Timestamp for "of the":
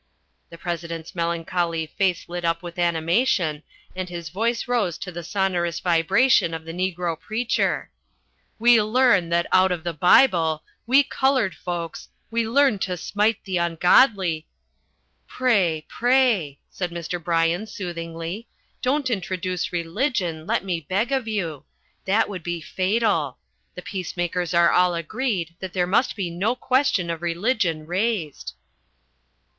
6.55-6.73, 9.71-9.93